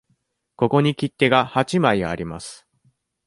[0.55, 2.67] ここに切手が八枚あります。